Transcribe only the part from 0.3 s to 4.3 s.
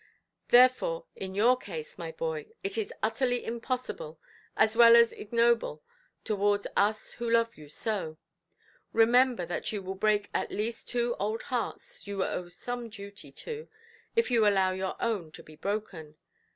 Therefore in your case, my boy, it is utterly impossible,